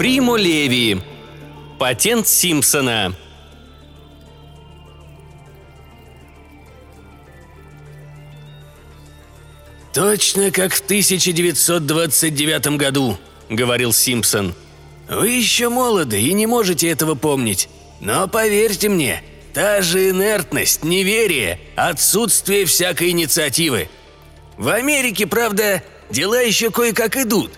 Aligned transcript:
Примо 0.00 0.36
Леви. 0.38 1.02
Патент 1.78 2.26
Симпсона. 2.26 3.14
«Точно 9.92 10.50
как 10.52 10.72
в 10.72 10.80
1929 10.80 12.78
году»,— 12.78 13.18
говорил 13.50 13.92
Симпсон. 13.92 14.54
«Вы 15.06 15.28
еще 15.28 15.68
молоды 15.68 16.18
и 16.18 16.32
не 16.32 16.46
можете 16.46 16.88
этого 16.88 17.14
помнить. 17.14 17.68
Но 18.00 18.26
поверьте 18.26 18.88
мне, 18.88 19.22
та 19.52 19.82
же 19.82 20.08
инертность, 20.08 20.82
неверие, 20.82 21.60
отсутствие 21.76 22.64
всякой 22.64 23.10
инициативы. 23.10 23.90
В 24.56 24.70
Америке, 24.70 25.26
правда, 25.26 25.82
дела 26.08 26.40
еще 26.40 26.70
кое-как 26.70 27.18
идут. 27.18 27.50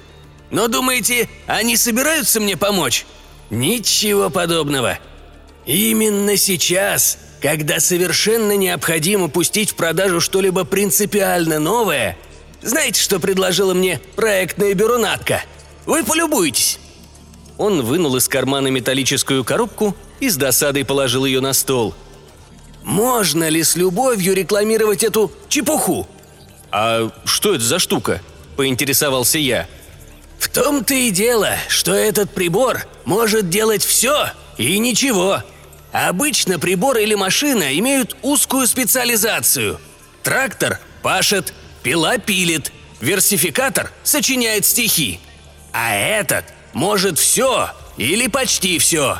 Но 0.52 0.68
думаете, 0.68 1.30
они 1.46 1.76
собираются 1.76 2.38
мне 2.38 2.58
помочь? 2.58 3.06
Ничего 3.48 4.28
подобного. 4.28 4.98
Именно 5.64 6.36
сейчас, 6.36 7.18
когда 7.40 7.80
совершенно 7.80 8.54
необходимо 8.54 9.28
пустить 9.28 9.70
в 9.70 9.76
продажу 9.76 10.20
что-либо 10.20 10.64
принципиально 10.64 11.58
новое, 11.58 12.18
знаете, 12.60 13.00
что 13.00 13.18
предложила 13.18 13.72
мне 13.72 13.98
проектное 14.14 14.74
бюро 14.74 14.98
«Натка»? 14.98 15.42
Вы 15.86 16.04
полюбуйтесь. 16.04 16.78
Он 17.56 17.82
вынул 17.82 18.14
из 18.16 18.28
кармана 18.28 18.68
металлическую 18.68 19.44
коробку 19.44 19.96
и 20.20 20.28
с 20.28 20.36
досадой 20.36 20.84
положил 20.84 21.24
ее 21.24 21.40
на 21.40 21.54
стол. 21.54 21.94
Можно 22.82 23.48
ли 23.48 23.62
с 23.62 23.74
любовью 23.74 24.34
рекламировать 24.34 25.02
эту 25.02 25.32
чепуху? 25.48 26.06
«А 26.70 27.10
что 27.24 27.54
это 27.54 27.64
за 27.64 27.78
штука?»– 27.78 28.20
поинтересовался 28.56 29.38
я. 29.38 29.66
В 30.42 30.48
том-то 30.48 30.92
и 30.92 31.10
дело, 31.10 31.56
что 31.68 31.94
этот 31.94 32.34
прибор 32.34 32.84
может 33.04 33.48
делать 33.48 33.84
все 33.84 34.30
и 34.58 34.76
ничего. 34.80 35.44
Обычно 35.92 36.58
прибор 36.58 36.96
или 36.96 37.14
машина 37.14 37.78
имеют 37.78 38.16
узкую 38.22 38.66
специализацию. 38.66 39.78
Трактор 40.24 40.80
пашет, 41.00 41.54
пила 41.84 42.18
пилит, 42.18 42.72
версификатор 43.00 43.92
сочиняет 44.02 44.66
стихи. 44.66 45.20
А 45.72 45.94
этот 45.94 46.46
может 46.72 47.20
все 47.20 47.70
или 47.96 48.26
почти 48.26 48.80
все. 48.80 49.18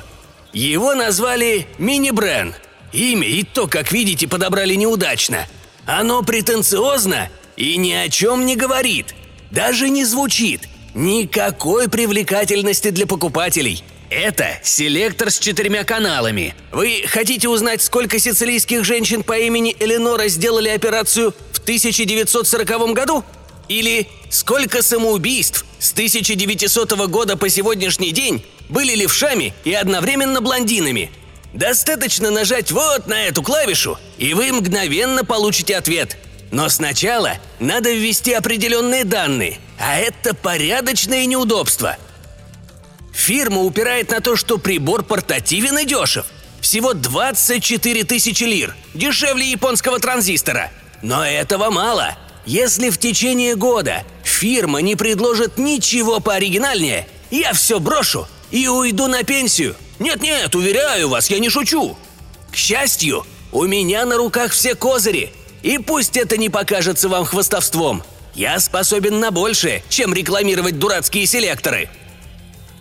Его 0.52 0.92
назвали 0.96 1.68
мини-брен. 1.78 2.52
Имя 2.90 3.28
и 3.28 3.44
то, 3.44 3.68
как 3.68 3.92
видите, 3.92 4.26
подобрали 4.26 4.74
неудачно. 4.74 5.46
Оно 5.86 6.24
претенциозно 6.24 7.28
и 7.56 7.76
ни 7.76 7.92
о 7.92 8.08
чем 8.08 8.44
не 8.44 8.56
говорит. 8.56 9.14
Даже 9.52 9.88
не 9.88 10.04
звучит. 10.04 10.68
Никакой 10.94 11.88
привлекательности 11.88 12.90
для 12.90 13.06
покупателей. 13.06 13.82
Это 14.10 14.58
селектор 14.62 15.30
с 15.30 15.38
четырьмя 15.38 15.84
каналами. 15.84 16.54
Вы 16.70 17.04
хотите 17.06 17.48
узнать, 17.48 17.80
сколько 17.80 18.18
сицилийских 18.18 18.84
женщин 18.84 19.22
по 19.22 19.38
имени 19.38 19.74
Эленора 19.80 20.28
сделали 20.28 20.68
операцию 20.68 21.34
в 21.52 21.60
1940 21.60 22.92
году? 22.92 23.24
Или 23.68 24.06
сколько 24.28 24.82
самоубийств 24.82 25.64
с 25.78 25.92
1900 25.92 26.92
года 27.08 27.38
по 27.38 27.48
сегодняшний 27.48 28.10
день 28.10 28.44
были 28.68 28.94
левшами 28.94 29.54
и 29.64 29.72
одновременно 29.72 30.42
блондинами? 30.42 31.10
Достаточно 31.54 32.30
нажать 32.30 32.70
вот 32.70 33.06
на 33.06 33.28
эту 33.28 33.42
клавишу, 33.42 33.98
и 34.18 34.34
вы 34.34 34.52
мгновенно 34.52 35.24
получите 35.24 35.74
ответ. 35.76 36.18
Но 36.52 36.68
сначала 36.68 37.38
надо 37.58 37.92
ввести 37.92 38.32
определенные 38.32 39.02
данные, 39.04 39.58
а 39.80 39.98
это 39.98 40.34
порядочное 40.34 41.26
неудобство– 41.26 41.96
Фирма 43.12 43.60
упирает 43.62 44.10
на 44.10 44.20
то, 44.20 44.36
что 44.36 44.58
прибор 44.58 45.04
портативен 45.04 45.78
и 45.78 45.84
дешев. 45.84 46.26
Всего 46.60 46.94
24 46.94 48.04
тысячи 48.04 48.44
лир, 48.44 48.74
дешевле 48.94 49.50
японского 49.50 49.98
транзистора. 49.98 50.70
Но 51.02 51.24
этого 51.24 51.70
мало. 51.70 52.16
Если 52.46 52.90
в 52.90 52.98
течение 52.98 53.54
года 53.54 54.04
фирма 54.24 54.80
не 54.80 54.96
предложит 54.96 55.58
ничего 55.58 56.20
пооригинальнее, 56.20 57.06
я 57.30 57.52
все 57.52 57.78
брошу 57.78 58.26
и 58.50 58.66
уйду 58.68 59.06
на 59.06 59.22
пенсию. 59.22 59.76
Нет-нет, 59.98 60.54
уверяю 60.54 61.08
вас, 61.08 61.30
я 61.30 61.38
не 61.38 61.48
шучу. 61.48 61.96
К 62.50 62.56
счастью, 62.56 63.24
у 63.52 63.64
меня 63.64 64.04
на 64.04 64.16
руках 64.16 64.52
все 64.52 64.74
козыри. 64.74 65.32
И 65.62 65.78
пусть 65.78 66.16
это 66.16 66.36
не 66.36 66.48
покажется 66.48 67.08
вам 67.08 67.24
хвостовством. 67.24 68.02
Я 68.34 68.58
способен 68.60 69.20
на 69.20 69.30
большее, 69.30 69.82
чем 69.88 70.14
рекламировать 70.14 70.78
дурацкие 70.78 71.26
селекторы. 71.26 71.88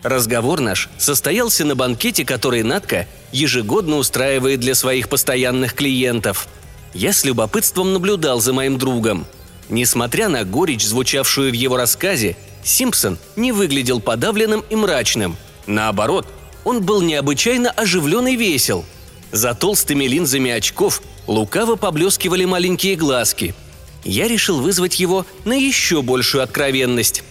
Разговор 0.04 0.62
наш 0.62 0.90
состоялся 0.98 1.64
на 1.64 1.76
банкете, 1.76 2.26
который 2.26 2.64
Натка 2.64 3.08
ежегодно 3.32 3.98
устраивает 3.98 4.60
для 4.60 4.74
своих 4.74 5.10
постоянных 5.10 5.76
клиентов. 5.76 6.48
Я 6.94 7.14
с 7.14 7.24
любопытством 7.24 7.94
наблюдал 7.94 8.42
за 8.42 8.52
моим 8.52 8.78
другом. 8.78 9.28
Несмотря 9.70 10.28
на 10.28 10.44
горечь, 10.44 10.86
звучавшую 10.86 11.52
в 11.52 11.56
его 11.56 11.78
рассказе, 11.78 12.36
Симпсон 12.64 13.18
не 13.36 13.52
выглядел 13.52 14.00
подавленным 14.00 14.66
и 14.70 14.76
мрачным. 14.76 15.38
Наоборот, 15.68 16.28
он 16.64 16.82
был 16.82 17.02
необычайно 17.02 17.72
оживлен 17.72 18.28
и 18.28 18.36
весел. 18.36 18.86
За 19.32 19.54
толстыми 19.54 20.06
линзами 20.06 20.52
очков 20.52 21.02
лукаво 21.28 21.76
поблескивали 21.76 22.46
маленькие 22.46 22.96
глазки. 22.96 23.54
Я 24.04 24.28
решил 24.28 24.62
вызвать 24.62 25.00
его 25.00 25.26
на 25.46 25.54
еще 25.54 26.02
большую 26.02 26.44
откровенность. 26.44 27.24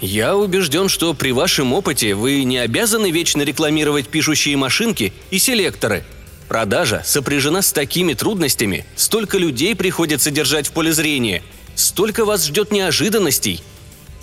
Я 0.00 0.36
убежден, 0.36 0.88
что 0.88 1.12
при 1.12 1.30
вашем 1.30 1.72
опыте 1.72 2.14
вы 2.14 2.44
не 2.44 2.58
обязаны 2.58 3.10
вечно 3.10 3.42
рекламировать 3.42 4.08
пишущие 4.08 4.56
машинки 4.56 5.12
и 5.30 5.38
селекторы. 5.38 6.04
Продажа 6.48 7.02
сопряжена 7.04 7.62
с 7.62 7.72
такими 7.72 8.14
трудностями, 8.14 8.86
столько 8.96 9.38
людей 9.38 9.76
приходится 9.76 10.30
держать 10.30 10.68
в 10.68 10.72
поле 10.72 10.92
зрения, 10.92 11.42
столько 11.74 12.24
вас 12.24 12.46
ждет 12.46 12.72
неожиданностей. 12.72 13.62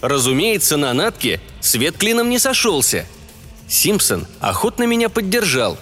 Разумеется, 0.02 0.78
на 0.78 0.94
натке 0.94 1.40
свет 1.62 1.98
клином 1.98 2.30
не 2.30 2.40
сошелся. 2.40 3.06
Симпсон 3.68 4.28
охотно 4.40 4.84
меня 4.84 5.10
поддержал. 5.10 5.78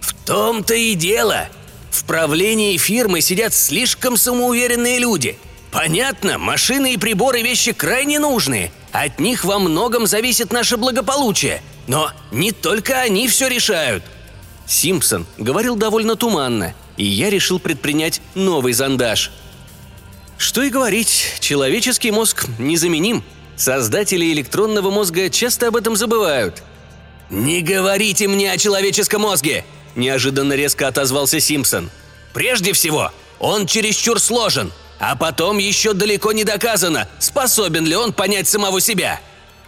В 0.00 0.14
том-то 0.26 0.74
и 0.74 0.94
дело. 0.94 1.48
В 1.90 2.04
правлении 2.04 2.76
фирмы 2.76 3.20
сидят 3.20 3.54
слишком 3.54 4.16
самоуверенные 4.16 4.98
люди. 4.98 5.38
Понятно, 5.70 6.38
машины 6.38 6.94
и 6.94 6.96
приборы 6.96 7.42
вещи 7.42 7.72
крайне 7.72 8.18
нужные– 8.18 8.70
от 9.04 9.20
них 9.20 9.44
во 9.44 9.58
многом 9.58 10.06
зависит 10.06 10.54
наше 10.54 10.78
благополучие. 10.78 11.60
Но 11.86 12.10
не 12.30 12.52
только 12.52 12.98
они 13.02 13.28
все 13.28 13.46
решают. 13.48 14.02
Симпсон 14.66 15.26
говорил 15.36 15.76
довольно 15.76 16.16
туманно, 16.16 16.74
и 16.96 17.04
я 17.04 17.28
решил 17.28 17.58
предпринять 17.58 18.22
новый 18.34 18.72
зондаж. 18.72 19.32
Что 20.38 20.62
и 20.62 20.70
говорить, 20.70 21.34
человеческий 21.40 22.10
мозг 22.10 22.46
незаменим. 22.58 23.22
Создатели 23.54 24.32
электронного 24.32 24.90
мозга 24.90 25.28
часто 25.28 25.68
об 25.68 25.76
этом 25.76 25.94
забывают. 25.94 26.62
«Не 27.28 27.60
говорите 27.60 28.28
мне 28.28 28.50
о 28.50 28.56
человеческом 28.56 29.22
мозге!»– 29.22 29.66
неожиданно 29.96 30.52
резко 30.54 30.88
отозвался 30.88 31.40
Симпсон. 31.40 31.90
«Прежде 32.32 32.72
всего, 32.72 33.12
он 33.38 33.66
чересчур 33.66 34.20
сложен– 34.20 34.72
а 34.98 35.14
потом 35.14 35.58
еще 35.58 35.92
далеко 35.92 36.32
не 36.32 36.44
доказано, 36.44 37.08
способен 37.18 37.84
ли 37.86 37.94
он 37.94 38.12
понять 38.12 38.48
самого 38.48 38.80
себя. 38.80 39.20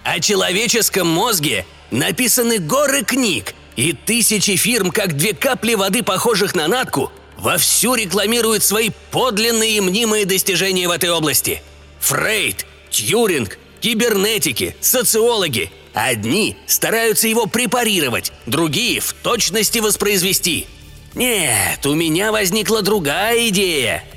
О 0.04 0.20
человеческом 0.20 1.06
мозге 1.06 1.66
написаны 1.90 2.58
горы 2.58 3.04
книг, 3.04 3.54
и 3.76 3.92
тысячи 3.92 4.56
фирм, 4.56 4.90
как 4.90 5.16
две 5.16 5.34
капли 5.34 5.74
воды, 5.74 6.02
похожих 6.02 6.54
на 6.54 6.66
натку, 6.66 7.12
вовсю 7.36 7.94
рекламируют 7.94 8.64
свои 8.64 8.90
подлинные 9.10 9.76
и 9.76 9.80
мнимые 9.80 10.24
достижения 10.24 10.88
в 10.88 10.92
этой 10.92 11.10
области. 11.10 11.62
Фрейд, 12.00 12.66
Тьюринг, 12.90 13.58
кибернетики, 13.80 14.76
социологи– 14.80 15.70
Одни 15.94 16.56
стараются 16.66 17.28
его 17.28 17.46
препарировать, 17.46 18.32
другие 18.46 19.00
в 19.00 19.12
точности 19.12 19.78
воспроизвести. 19.78 20.66
Нет, 21.14 21.84
у 21.86 21.94
меня 21.94 22.32
возникла 22.32 22.82
другая 22.82 23.48
идея– 23.48 24.04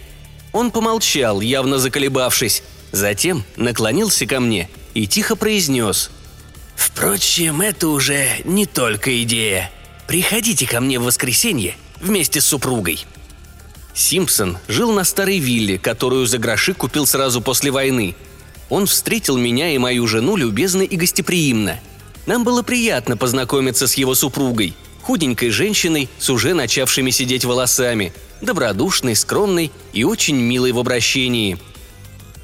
он 0.52 0.72
помолчал, 0.72 1.42
явно 1.42 1.78
заколебавшись, 1.78 2.64
затем 2.92 3.44
наклонился 3.56 4.26
ко 4.26 4.40
мне 4.40 4.70
и 4.94 5.08
тихо 5.08 5.36
произнес. 5.36 6.12
«Впрочем, 6.76 7.62
это 7.62 7.88
уже 7.88 8.28
не 8.44 8.66
только 8.66 9.22
идея. 9.24 9.72
Приходите 10.08 10.68
ко 10.68 10.82
мне 10.82 11.00
в 11.00 11.04
воскресенье 11.04 11.76
вместе 12.00 12.42
с 12.42 12.46
супругой». 12.46 13.06
Симпсон 13.94 14.58
жил 14.68 14.92
на 14.92 15.04
старой 15.04 15.38
вилле, 15.38 15.78
которую 15.78 16.26
за 16.26 16.38
гроши 16.38 16.74
купил 16.74 17.06
сразу 17.06 17.42
после 17.42 17.72
войны. 17.72 18.16
Он 18.72 18.86
встретил 18.86 19.38
меня 19.38 19.70
и 19.76 19.78
мою 19.78 20.08
жену 20.08 20.38
любезно 20.38 20.82
и 20.82 20.96
гостеприимно. 20.96 21.82
Нам 22.26 22.46
было 22.46 22.62
приятно 22.62 23.18
познакомиться 23.18 23.86
с 23.86 23.96
его 23.96 24.16
супругой, 24.16 24.76
худенькой 25.02 25.50
женщиной 25.50 26.08
с 26.18 26.30
уже 26.30 26.54
начавшими 26.54 27.12
сидеть 27.12 27.44
волосами– 27.44 28.14
добродушный, 28.42 29.16
скромный 29.18 29.74
и 29.92 30.06
очень 30.06 30.38
милый 30.38 30.72
в 30.72 30.80
обращении. 30.80 31.60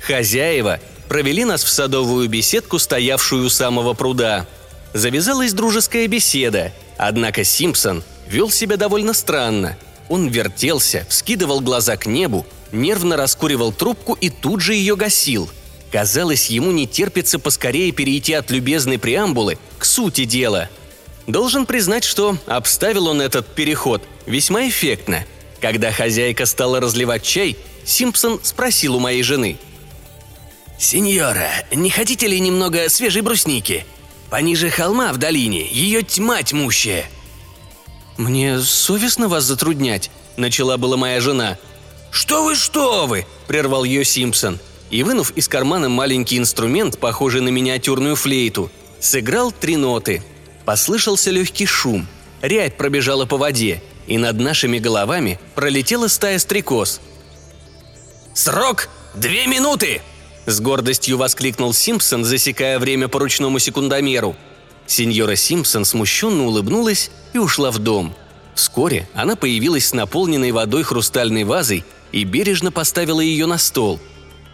Хозяева 0.02 0.82
провели 1.08 1.46
нас 1.46 1.64
в 1.64 1.70
садовую 1.70 2.28
беседку, 2.28 2.78
стоявшую 2.78 3.46
у 3.46 3.50
самого 3.50 3.94
пруда. 3.94 4.46
Завязалась 4.94 5.54
дружеская 5.54 6.10
беседа, 6.10 6.74
однако 6.98 7.46
Симпсон 7.46 8.04
вел 8.28 8.52
себя 8.52 8.76
довольно 8.76 9.14
странно. 9.14 9.78
Он 10.10 10.28
вертелся, 10.28 11.08
вскидывал 11.10 11.62
глаза 11.62 11.96
к 11.96 12.06
небу, 12.06 12.46
нервно 12.74 13.16
раскуривал 13.16 13.72
трубку 13.72 14.14
и 14.14 14.30
тут 14.30 14.60
же 14.60 14.74
ее 14.74 14.98
гасил. 14.98 15.50
Казалось, 15.92 16.50
ему 16.50 16.72
не 16.72 16.86
терпится 16.86 17.40
поскорее 17.40 17.92
перейти 17.92 18.34
от 18.34 18.52
любезной 18.52 19.00
преамбулы 19.00 19.58
к 19.78 19.86
сути 19.86 20.26
дела. 20.26 20.70
Должен 21.28 21.66
признать, 21.66 22.04
что 22.04 22.38
обставил 22.46 23.08
он 23.08 23.22
этот 23.22 23.48
переход 23.48 24.04
весьма 24.26 24.68
эффектно. 24.68 25.26
Когда 25.62 25.92
хозяйка 25.92 26.46
стала 26.46 26.80
разливать 26.80 27.24
чай, 27.24 27.58
Симпсон 27.86 28.40
спросил 28.44 28.96
у 28.96 29.00
моей 29.00 29.24
жены. 29.24 29.58
«Сеньора, 30.78 31.50
не 31.72 31.90
хотите 31.90 32.28
ли 32.28 32.40
немного 32.40 32.88
свежей 32.90 33.22
брусники? 33.22 33.86
Пониже 34.30 34.70
холма 34.70 35.14
в 35.14 35.18
долине 35.18 35.66
ее 35.66 36.04
тьма 36.04 36.44
тьмущая». 36.44 37.06
«Мне 38.18 38.60
совестно 38.60 39.28
вас 39.28 39.46
затруднять»,— 39.46 40.12
начала 40.38 40.78
была 40.78 40.98
моя 40.98 41.22
жена. 41.22 41.58
«Что 42.12 42.44
вы, 42.44 42.56
что 42.56 43.08
вы!»— 43.08 43.26
прервал 43.48 43.84
ее 43.84 44.04
Симпсон. 44.04 44.60
И, 44.90 45.04
вынув 45.04 45.32
из 45.32 45.48
кармана 45.48 45.90
маленький 45.90 46.38
инструмент, 46.38 46.98
похожий 47.00 47.42
на 47.42 47.50
миниатюрную 47.50 48.16
флейту, 48.16 48.72
сыграл 49.00 49.52
три 49.52 49.76
ноты. 49.76 50.24
Послышался 50.66 51.32
легкий 51.32 51.66
шум. 51.66 52.08
Рябь 52.42 52.78
пробежала 52.78 53.26
по 53.26 53.38
воде, 53.38 53.82
и 54.08 54.18
над 54.18 54.40
нашими 54.40 54.80
головами 54.80 55.40
пролетела 55.56 56.08
стая 56.08 56.40
стрекоз. 56.40 57.02
«Срок 58.34 58.90
две 59.16 59.48
минуты!» 59.48 60.02
С 60.46 60.62
гордостью 60.62 61.18
воскликнул 61.18 61.74
Симпсон, 61.74 62.24
засекая 62.24 62.80
время 62.80 63.10
по 63.10 63.20
ручному 63.20 63.60
секундомеру. 63.60 64.36
Сеньора 64.86 65.36
Симпсон 65.36 65.84
смущенно 65.84 66.46
улыбнулась 66.46 67.12
и 67.34 67.38
ушла 67.38 67.72
в 67.72 67.80
дом. 67.80 68.16
Вскоре 68.56 69.10
она 69.14 69.36
появилась 69.36 69.88
с 69.88 69.94
наполненной 69.94 70.52
водой 70.52 70.84
хрустальной 70.84 71.44
вазой 71.44 71.84
и 72.14 72.24
бережно 72.24 72.72
поставила 72.72 73.20
ее 73.20 73.46
на 73.46 73.58
стол. 73.58 74.00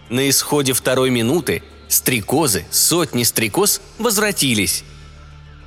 На 0.09 0.29
исходе 0.29 0.73
второй 0.73 1.09
минуты 1.09 1.63
стрекозы, 1.87 2.65
сотни 2.71 3.23
стрекоз, 3.23 3.81
возвратились. 3.99 4.83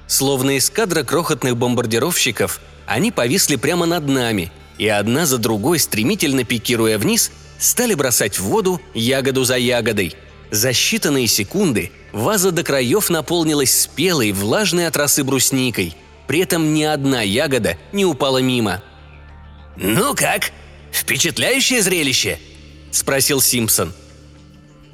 Словно 0.07 0.59
эскадра 0.59 1.03
крохотных 1.03 1.57
бомбардировщиков, 1.57 2.61
они 2.87 3.11
повисли 3.11 3.57
прямо 3.57 3.87
над 3.87 4.07
нами, 4.07 4.53
и 4.79 4.87
одна 4.89 5.27
за 5.27 5.39
другой, 5.39 5.79
стремительно 5.79 6.45
пикируя 6.45 6.99
вниз, 6.99 7.33
стали 7.59 7.95
бросать 7.95 8.39
в 8.39 8.45
воду 8.45 8.81
ягоду 8.95 9.45
за 9.45 9.57
ягодой. 9.57 10.15
За 10.51 10.71
считанные 10.71 11.27
секунды 11.27 11.91
ваза 12.13 12.53
до 12.53 12.63
краев 12.63 13.11
наполнилась 13.11 13.81
спелой, 13.81 14.33
влажной 14.33 14.87
от 14.87 14.97
росы 14.97 15.25
брусникой. 15.25 15.97
При 16.27 16.41
этом 16.41 16.75
ни 16.75 16.83
одна 16.83 17.23
ягода 17.23 17.77
не 17.93 18.05
упала 18.05 18.39
мимо. 18.39 18.83
«Ну 19.77 20.15
как? 20.15 20.53
Впечатляющее 20.93 21.83
зрелище?»– 21.83 22.39
спросил 22.91 23.41
Симпсон. 23.41 23.93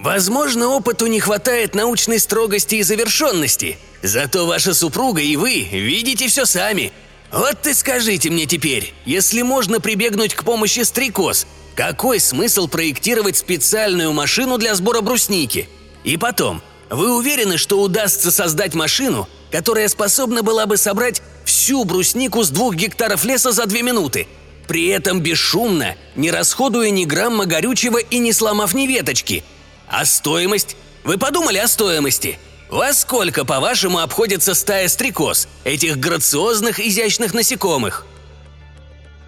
«Возможно, 0.03 0.67
опыту 0.69 1.07
не 1.07 1.21
хватает 1.21 1.77
научной 1.77 2.19
строгости 2.19 2.75
и 2.77 2.83
завершенности, 2.83 3.79
зато 4.03 4.47
ваша 4.47 4.75
супруга 4.75 5.21
и 5.21 5.37
вы 5.37 5.61
видите 5.61 6.27
все 6.27 6.45
сами. 6.45 6.93
Вот 7.31 7.63
ты 7.63 7.73
скажите 7.73 8.29
мне 8.29 8.47
теперь, 8.47 8.93
если 9.05 9.43
можно 9.43 9.81
прибегнуть 9.81 10.35
к 10.35 10.43
помощи 10.43 10.81
стрекоз, 10.81 11.47
какой 11.77 12.19
смысл 12.19 12.67
проектировать 12.67 13.37
специальную 13.37 14.13
машину 14.13 14.59
для 14.59 14.75
сбора 14.75 15.03
брусники? 15.03 15.69
И 16.03 16.17
потом, 16.17 16.63
вы 16.91 17.17
уверены, 17.17 17.57
что 17.57 17.81
удастся 17.81 18.33
создать 18.33 18.75
машину, 18.75 19.29
которая 19.53 19.87
способна 19.87 20.43
была 20.43 20.67
бы 20.67 20.79
собрать 20.79 21.23
всю 21.45 21.85
бруснику 21.85 22.43
с 22.43 22.51
двух 22.51 22.75
гектаров 22.75 23.25
леса 23.25 23.53
за 23.53 23.67
две 23.67 23.83
минуты, 23.83 24.27
при 24.67 24.89
этом 24.89 25.21
бесшумно, 25.21 25.95
не 26.17 26.33
расходуя 26.33 26.91
ни 26.91 27.05
грамма 27.05 27.47
горючего 27.47 27.99
и 27.99 28.19
не 28.19 28.33
сломав 28.33 28.75
ни 28.75 28.89
веточки? 28.89 29.45
А 29.93 30.05
стоимость? 30.05 30.77
Вы 31.05 31.19
подумали 31.19 31.59
о 31.59 31.69
стоимости? 31.69 32.39
Во 32.71 32.93
сколько, 32.95 33.45
по-вашему, 33.45 33.99
обходится 33.99 34.55
стая 34.55 34.89
стрекоз, 34.89 35.47
этих 35.63 35.99
грациозных, 35.99 36.81
изящных 36.81 37.35
насекомых? 37.35 38.07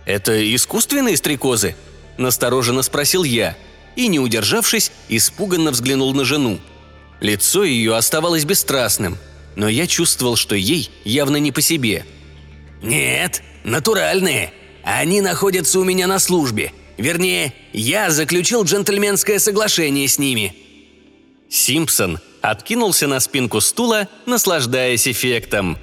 Это 0.07 0.55
искусственные 0.55 1.17
стрекозы?– 1.17 1.77
настороженно 2.17 2.83
спросил 2.83 3.25
я 3.25 3.57
и, 3.97 4.09
не 4.09 4.19
удержавшись, 4.19 4.91
испуганно 5.09 5.71
взглянул 5.71 6.15
на 6.15 6.25
жену. 6.25 6.61
Лицо 7.21 7.65
ее 7.65 7.97
оставалось 7.97 8.45
бесстрастным, 8.45 9.19
но 9.57 9.69
я 9.69 9.87
чувствовал, 9.87 10.37
что 10.37 10.55
ей 10.55 10.91
явно 11.05 11.37
не 11.37 11.53
по 11.53 11.61
себе. 11.61 12.05
«Нет, 12.83 13.43
натуральные. 13.65 14.53
Они 14.83 15.21
находятся 15.21 15.79
у 15.81 15.85
меня 15.85 16.07
на 16.07 16.19
службе. 16.19 16.73
Вернее, 16.97 17.53
я 17.73 18.11
заключил 18.11 18.65
джентльменское 18.65 19.39
соглашение 19.39 20.09
с 20.09 20.19
ними». 20.19 20.55
Симпсон 21.49 22.19
откинулся 22.41 23.07
на 23.07 23.21
спинку 23.21 23.61
стула, 23.61 24.09
наслаждаясь 24.27 25.09
эффектом. 25.09 25.79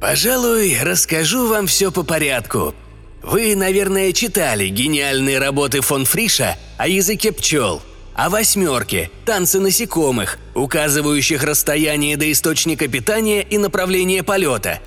«Пожалуй, 0.00 0.76
расскажу 0.82 1.46
вам 1.46 1.66
все 1.66 1.92
по 1.92 2.02
порядку. 2.02 2.74
Вы, 3.22 3.54
наверное, 3.54 4.12
читали 4.12 4.68
гениальные 4.68 5.38
работы 5.38 5.80
фон 5.80 6.04
Фриша 6.04 6.56
о 6.76 6.88
языке 6.88 7.30
пчел, 7.30 7.80
о 8.14 8.28
восьмерке, 8.28 9.10
танце 9.24 9.60
насекомых, 9.60 10.38
указывающих 10.54 11.44
расстояние 11.44 12.16
до 12.16 12.30
источника 12.32 12.88
питания 12.88 13.42
и 13.42 13.58
направление 13.58 14.24
полета. 14.24 14.80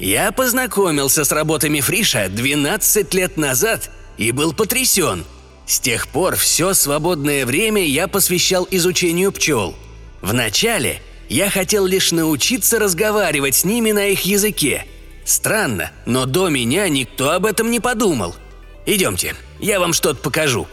Я 0.00 0.32
познакомился 0.32 1.24
с 1.24 1.30
работами 1.30 1.80
Фриша 1.80 2.28
12 2.28 3.14
лет 3.14 3.36
назад 3.36 3.90
и 4.18 4.30
был 4.32 4.52
потрясен. 4.52 5.24
С 5.66 5.80
тех 5.80 6.08
пор 6.08 6.36
все 6.36 6.74
свободное 6.74 7.46
время 7.46 7.84
я 7.86 8.08
посвящал 8.08 8.68
изучению 8.70 9.32
пчел. 9.32 9.74
Вначале 10.20 11.00
я 11.30 11.48
хотел 11.48 11.86
лишь 11.86 12.12
научиться 12.12 12.78
разговаривать 12.78 13.54
с 13.54 13.64
ними 13.64 13.92
на 13.92 14.08
их 14.08 14.22
языке– 14.26 14.84
Странно, 15.28 15.90
но 16.06 16.24
до 16.24 16.48
меня 16.48 16.88
никто 16.88 17.32
об 17.32 17.44
этом 17.44 17.70
не 17.70 17.80
подумал. 17.80 18.34
Идемте, 18.86 19.36
я 19.60 19.78
вам 19.78 19.92
что-то 19.92 20.22
покажу». 20.22 20.66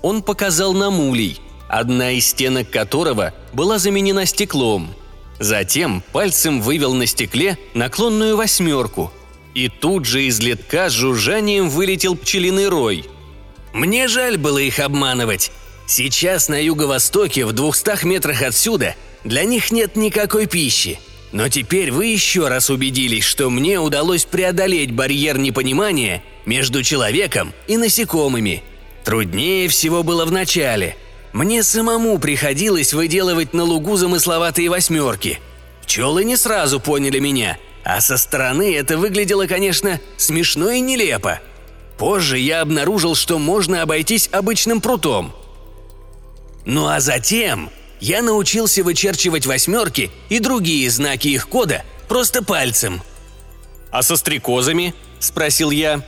Он 0.00 0.22
показал 0.22 0.72
нам 0.72 0.98
улей, 0.98 1.38
одна 1.68 2.12
из 2.12 2.26
стенок 2.26 2.70
которого 2.70 3.34
была 3.52 3.78
заменена 3.78 4.24
стеклом. 4.24 4.94
Затем 5.38 6.02
пальцем 6.12 6.62
вывел 6.62 6.94
на 6.94 7.04
стекле 7.04 7.58
наклонную 7.74 8.34
восьмерку. 8.34 9.12
И 9.54 9.68
тут 9.68 10.04
же 10.04 10.24
из 10.24 10.40
летка 10.40 10.88
с 10.88 10.92
жужжанием 10.92 11.68
вылетел 11.68 12.16
пчелиный 12.16 12.68
рой. 12.68 13.04
Мне 13.72 14.08
жаль 14.08 14.38
было 14.38 14.58
их 14.58 14.78
обманывать. 14.78 15.52
Сейчас 15.86 16.48
на 16.48 16.62
юго-востоке, 16.62 17.44
в 17.44 17.52
двухстах 17.52 18.04
метрах 18.04 18.42
отсюда, 18.42 18.94
для 19.24 19.44
них 19.44 19.72
нет 19.72 19.96
никакой 19.96 20.46
пищи– 20.46 20.98
но 21.32 21.48
теперь 21.48 21.90
вы 21.90 22.06
еще 22.06 22.48
раз 22.48 22.68
убедились, 22.68 23.24
что 23.24 23.48
мне 23.48 23.80
удалось 23.80 24.26
преодолеть 24.26 24.92
барьер 24.92 25.38
непонимания 25.38 26.22
между 26.44 26.82
человеком 26.82 27.52
и 27.66 27.78
насекомыми. 27.78 28.62
Труднее 29.02 29.68
всего 29.68 30.02
было 30.02 30.26
в 30.26 30.32
начале. 30.32 30.94
Мне 31.32 31.62
самому 31.62 32.18
приходилось 32.18 32.92
выделывать 32.92 33.54
на 33.54 33.64
лугу 33.64 33.96
замысловатые 33.96 34.68
восьмерки. 34.68 35.40
Пчелы 35.82 36.24
не 36.24 36.36
сразу 36.36 36.78
поняли 36.78 37.18
меня, 37.18 37.56
а 37.84 38.00
со 38.00 38.16
стороны 38.16 38.74
это 38.74 38.96
выглядело, 38.96 39.46
конечно, 39.46 40.00
смешно 40.16 40.70
и 40.70 40.80
нелепо. 40.80 41.40
Позже 41.98 42.38
я 42.38 42.60
обнаружил, 42.60 43.14
что 43.14 43.38
можно 43.38 43.82
обойтись 43.82 44.28
обычным 44.32 44.80
прутом. 44.80 45.34
Ну 46.64 46.86
а 46.86 47.00
затем 47.00 47.70
я 48.00 48.22
научился 48.22 48.82
вычерчивать 48.82 49.46
восьмерки 49.46 50.10
и 50.28 50.38
другие 50.38 50.90
знаки 50.90 51.28
их 51.28 51.48
кода 51.48 51.84
просто 52.08 52.42
пальцем. 52.42 53.02
«А 53.90 54.02
со 54.02 54.16
стрекозами?»– 54.16 54.94
спросил 55.18 55.70
я. 55.70 56.02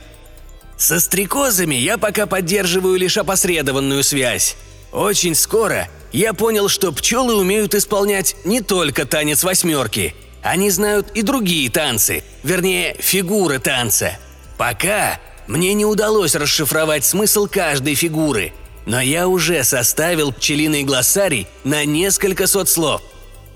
«Со 0.77 0.99
стрекозами 0.99 1.75
я 1.75 1.97
пока 1.97 2.25
поддерживаю 2.25 2.97
лишь 2.97 3.17
опосредованную 3.17 4.03
связь. 4.03 4.57
Очень 4.91 5.35
скоро 5.35 5.87
я 6.11 6.33
понял, 6.33 6.67
что 6.67 6.91
пчелы 6.91 7.35
умеют 7.35 7.75
исполнять 7.75 8.35
не 8.43 8.61
только 8.61 9.05
танец 9.05 9.43
восьмерки. 9.43 10.15
Они 10.45 10.69
знают 10.69 11.11
и 11.13 11.23
другие 11.23 11.69
танцы, 11.69 12.23
вернее, 12.43 12.95
фигуры 12.99 13.59
танца. 13.59 14.17
Пока 14.57 15.19
мне 15.47 15.73
не 15.73 15.85
удалось 15.85 16.35
расшифровать 16.35 17.03
смысл 17.03 17.47
каждой 17.47 17.95
фигуры– 17.95 18.53
но 18.85 19.01
я 19.01 19.27
уже 19.27 19.63
составил 19.63 20.31
пчелиный 20.31 20.83
глоссарий 20.83 21.47
на 21.63 21.85
несколько 21.85 22.47
сот 22.47 22.69
слов. 22.69 23.01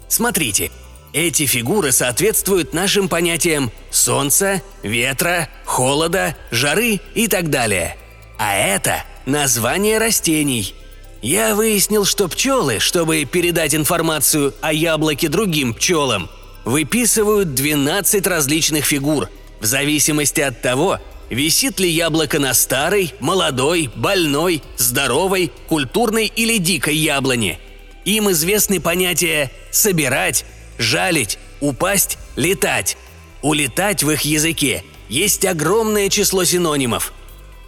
Смотрите, 0.07 0.71
эти 1.13 1.45
фигуры 1.45 1.91
соответствуют 1.91 2.73
нашим 2.73 3.07
понятиям 3.07 3.71
солнца, 3.91 4.61
ветра, 4.83 5.49
холода, 5.65 6.35
жары 6.51 6.99
и 7.13 7.27
так 7.27 7.49
далее. 7.49 7.95
А 8.37 8.55
это 8.55 9.03
название 9.25 9.97
растений. 9.97 10.73
Я 11.21 11.53
выяснил, 11.53 12.05
что 12.05 12.27
пчелы, 12.27 12.79
чтобы 12.79 13.25
передать 13.25 13.75
информацию 13.75 14.53
о 14.61 14.71
яблоке 14.71 15.27
другим 15.27 15.73
пчелам, 15.73 16.29
выписывают 16.65 17.53
12 17.53 18.27
различных 18.27 18.85
фигур, 18.85 19.29
в 19.59 19.65
зависимости 19.65 20.41
от 20.41 20.61
того, 20.61 20.99
висит 21.29 21.79
ли 21.79 21.89
яблоко 21.89 22.39
на 22.39 22.53
старой, 22.53 23.13
молодой, 23.19 23.89
больной, 23.95 24.63
здоровой, 24.77 25.51
культурной 25.67 26.31
или 26.35 26.57
дикой 26.57 26.95
яблоне. 26.95 27.59
Им 28.05 28.31
известны 28.31 28.79
понятия 28.79 29.51
«собирать», 29.71 30.45
«жалить», 30.77 31.37
«упасть», 31.59 32.17
«летать». 32.35 32.97
Улетать 33.41 34.03
в 34.03 34.11
их 34.11 34.21
языке 34.21 34.83
есть 35.07 35.45
огромное 35.45 36.09
число 36.09 36.43
синонимов. 36.43 37.13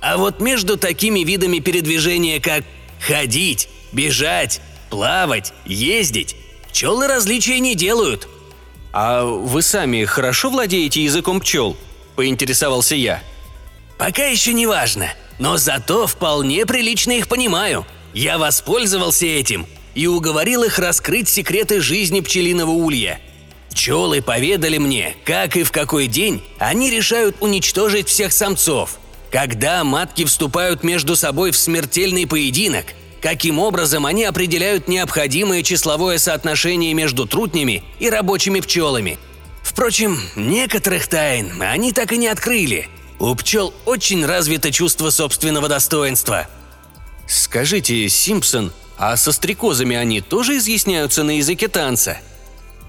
А 0.01 0.17
вот 0.17 0.41
между 0.41 0.77
такими 0.77 1.21
видами 1.21 1.59
передвижения, 1.59 2.41
как 2.41 2.63
ходить, 2.99 3.69
бежать, 3.91 4.61
плавать, 4.89 5.53
ездить, 5.65 6.35
пчелы 6.69 7.07
различия 7.07 7.59
не 7.59 7.75
делают. 7.75 8.27
«А 8.93 9.23
вы 9.23 9.61
сами 9.61 10.03
хорошо 10.05 10.49
владеете 10.49 11.03
языком 11.03 11.39
пчел?»– 11.39 11.77
поинтересовался 12.15 12.95
я. 12.95 13.23
«Пока 13.97 14.25
еще 14.25 14.53
не 14.53 14.67
важно, 14.67 15.13
но 15.39 15.57
зато 15.57 16.07
вполне 16.07 16.65
прилично 16.65 17.11
их 17.11 17.27
понимаю. 17.27 17.85
Я 18.13 18.37
воспользовался 18.37 19.25
этим 19.25 19.65
и 19.95 20.07
уговорил 20.07 20.63
их 20.63 20.79
раскрыть 20.79 21.29
секреты 21.29 21.81
жизни 21.81 22.19
пчелиного 22.19 22.71
улья– 22.71 23.19
Пчелы 23.71 24.21
поведали 24.21 24.77
мне, 24.77 25.15
как 25.23 25.55
и 25.55 25.63
в 25.63 25.71
какой 25.71 26.07
день 26.07 26.43
они 26.59 26.91
решают 26.91 27.37
уничтожить 27.39 28.09
всех 28.09 28.33
самцов. 28.33 28.99
Когда 29.31 29.83
матки 29.83 30.25
вступают 30.25 30.83
между 30.83 31.15
собой 31.15 31.51
в 31.51 31.57
смертельный 31.57 32.27
поединок, 32.27 32.85
каким 33.21 33.59
образом 33.59 34.05
они 34.05 34.23
определяют 34.23 34.87
необходимое 34.87 35.63
числовое 35.63 36.17
соотношение 36.17 36.93
между 36.93 37.25
трутнями 37.25 37.83
и 37.99 38.09
рабочими 38.09 38.59
пчелами. 38.59 39.19
Впрочем, 39.63 40.19
некоторых 40.35 41.07
тайн 41.07 41.61
они 41.61 41.93
так 41.93 42.11
и 42.11 42.17
не 42.17 42.27
открыли. 42.27 42.89
У 43.19 43.33
пчел 43.35 43.73
очень 43.85 44.25
развито 44.25 44.71
чувство 44.71 45.11
собственного 45.11 45.67
достоинства. 45.67 46.47
Скажите, 47.27 48.09
Симпсон, 48.09 48.73
а 48.97 49.15
со 49.15 49.31
стрекозами 49.31 49.95
они 49.95 50.21
тоже 50.21 50.57
изъясняются 50.57 51.23
на 51.23 51.37
языке 51.37 51.67
танца– 51.67 52.17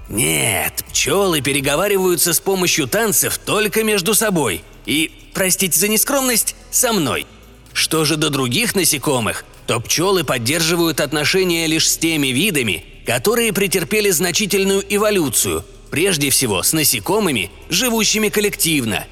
нет, 0.09 0.83
пчелы 0.89 1.41
переговариваются 1.41 2.33
с 2.33 2.39
помощью 2.39 2.87
танцев 2.87 3.37
только 3.37 3.83
между 3.83 4.13
собой. 4.13 4.63
И, 4.85 5.11
простите 5.33 5.79
за 5.79 5.87
нескромность, 5.87 6.55
со 6.71 6.91
мной. 6.93 7.25
Что 7.73 8.05
же 8.05 8.17
до 8.17 8.29
других 8.29 8.75
насекомых, 8.75 9.45
то 9.67 9.79
пчелы 9.79 10.23
поддерживают 10.23 10.99
отношения 10.99 11.67
лишь 11.67 11.89
с 11.89 11.97
теми 11.97 12.27
видами, 12.27 12.85
которые 13.05 13.53
претерпели 13.53 14.09
значительную 14.09 14.83
эволюцию, 14.89 15.65
прежде 15.91 16.29
всего 16.29 16.63
с 16.63 16.73
насекомыми, 16.73 17.51
живущими 17.69 18.29
коллективно. 18.29 19.05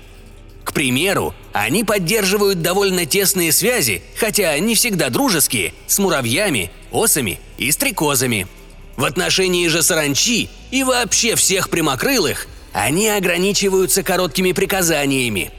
К 0.64 0.74
примеру, 0.74 1.34
они 1.54 1.84
поддерживают 1.84 2.62
довольно 2.62 3.06
тесные 3.06 3.52
связи, 3.52 4.02
хотя 4.16 4.58
не 4.60 4.76
всегда 4.76 5.10
дружеские, 5.10 5.74
с 5.88 6.00
муравьями, 6.00 6.72
осами 6.92 7.40
и 7.58 7.72
стрекозами– 7.72 8.48
в 9.02 9.06
отношении 9.06 9.68
же 9.68 9.82
саранчи 9.82 10.48
и 10.70 10.84
вообще 10.84 11.36
всех 11.36 11.72
прямокрылых 11.72 12.46
они 12.72 13.10
ограничиваются 13.10 14.04
короткими 14.04 14.52
приказаниями. 14.52 15.52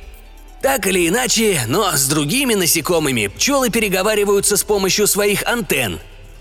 Так 0.63 0.87
или 0.87 1.09
иначе, 1.09 1.63
но 1.67 1.91
с 1.91 2.07
другими 2.07 2.55
насекомыми 2.55 3.27
пчелы 3.27 3.69
переговариваются 3.69 4.57
с 4.57 4.63
помощью 4.63 5.09
своих 5.09 5.43
антенн. 5.45 5.99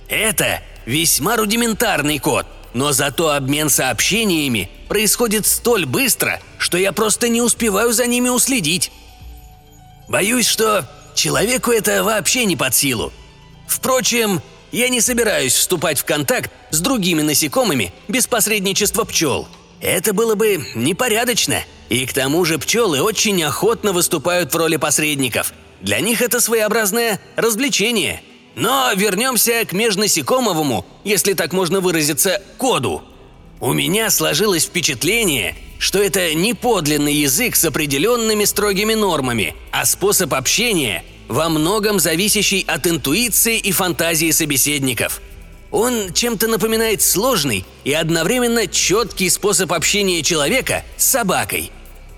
Это 0.09 0.61
весьма 0.85 1.37
рудиментарный 1.37 2.19
код, 2.19 2.45
но 2.75 2.91
зато 2.91 3.31
обмен 3.31 3.69
сообщениями 3.69 4.69
происходит 4.87 5.47
столь 5.47 5.87
быстро, 5.87 6.39
что 6.59 6.77
я 6.77 6.91
просто 6.91 7.29
не 7.29 7.41
успеваю 7.41 7.93
за 7.93 8.05
ними 8.05 8.29
уследить. 8.29 8.91
Боюсь, 10.07 10.45
что 10.45 10.87
человеку 11.15 11.71
это 11.71 12.03
вообще 12.03 12.45
не 12.45 12.55
под 12.55 12.75
силу. 12.75 13.11
Впрочем, 13.67 14.41
я 14.71 14.89
не 14.89 15.01
собираюсь 15.01 15.55
вступать 15.55 15.99
в 15.99 16.05
контакт 16.05 16.51
с 16.69 16.79
другими 16.79 17.23
насекомыми 17.23 17.91
без 18.07 18.27
посредничества 18.27 19.03
пчел. 19.03 19.47
Это 19.81 20.13
было 20.13 20.35
бы 20.35 20.63
непорядочно. 20.75 21.63
И 21.91 22.05
к 22.05 22.13
тому 22.13 22.45
же 22.45 22.57
пчелы 22.57 23.01
очень 23.01 23.43
охотно 23.43 23.91
выступают 23.91 24.53
в 24.53 24.55
роли 24.55 24.77
посредников. 24.77 25.51
Для 25.81 25.99
них 25.99 26.21
это 26.21 26.39
своеобразное 26.39 27.19
развлечение. 27.35 28.23
Но 28.55 28.93
вернемся 28.95 29.65
к 29.65 29.73
межнасекомовому, 29.73 30.85
если 31.03 31.33
так 31.33 31.51
можно 31.51 31.81
выразиться, 31.81 32.41
коду. 32.57 33.03
У 33.59 33.73
меня 33.73 34.09
сложилось 34.09 34.63
впечатление, 34.63 35.57
что 35.79 35.99
это 35.99 36.33
не 36.33 36.53
подлинный 36.53 37.13
язык 37.13 37.57
с 37.57 37.65
определенными 37.65 38.45
строгими 38.45 38.93
нормами, 38.93 39.53
а 39.73 39.83
способ 39.85 40.33
общения, 40.33 41.03
во 41.27 41.49
многом 41.49 41.99
зависящий 41.99 42.63
от 42.69 42.87
интуиции 42.87 43.57
и 43.57 43.73
фантазии 43.73 44.31
собеседников. 44.31 45.21
Он 45.71 46.13
чем-то 46.13 46.47
напоминает 46.47 47.01
сложный 47.01 47.65
и 47.83 47.91
одновременно 47.91 48.67
четкий 48.67 49.29
способ 49.29 49.73
общения 49.73 50.23
человека 50.23 50.85
с 50.95 51.03
собакой. 51.03 51.69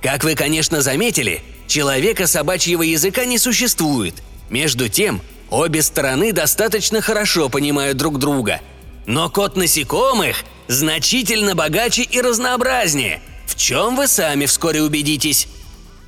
Как 0.03 0.25
вы, 0.25 0.35
конечно, 0.35 0.81
заметили, 0.81 1.41
человека 1.65 2.27
собачьего 2.27 2.83
языка 2.83 3.23
не 3.23 3.37
существует. 3.37 4.15
Между 4.49 4.89
тем, 4.89 5.21
обе 5.49 5.81
стороны 5.81 6.33
достаточно 6.33 6.99
хорошо 6.99 7.47
понимают 7.47 7.97
друг 7.97 8.19
друга. 8.19 8.59
Но 9.05 9.29
кот 9.29 9.55
насекомых 9.55 10.43
значительно 10.67 11.55
богаче 11.55 12.03
и 12.03 12.19
разнообразнее. 12.19 13.21
В 13.47 13.55
чем 13.55 13.95
вы 13.95 14.07
сами 14.07 14.45
вскоре 14.45 14.81
убедитесь. 14.81 15.47